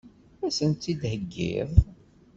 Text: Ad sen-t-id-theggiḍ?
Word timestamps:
Ad 0.45 0.51
sen-t-id-theggiḍ? 0.57 1.71